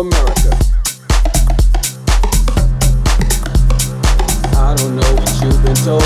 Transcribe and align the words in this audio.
America. 0.00 0.50
I 4.56 4.74
don't 4.76 4.96
know 4.96 5.10
what 5.14 5.30
you've 5.40 5.62
been 5.62 5.76
told. 5.86 6.02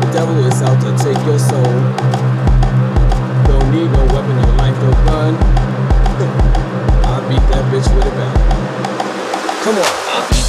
The 0.00 0.10
devil 0.12 0.38
is 0.46 0.62
out 0.62 0.80
to 0.80 0.90
take 1.04 1.20
your 1.26 1.38
soul. 1.38 1.62
Don't 3.46 3.70
need 3.70 3.90
no 3.92 4.04
weapon, 4.14 4.36
no 4.36 4.48
life, 4.56 4.76
no 4.82 4.90
gun. 5.04 5.34
I 7.04 7.20
beat 7.28 7.44
that 7.52 7.64
bitch 7.70 7.88
with 7.94 8.06
a 8.06 8.10
gun. 8.16 8.34
Come 9.62 9.76
on. 9.76 10.39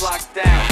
Locked 0.00 0.32
down. 0.32 0.67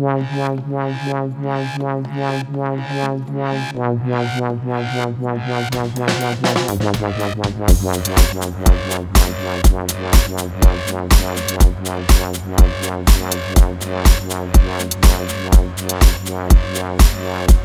Hey, 0.00 0.22
hey, 0.22 0.56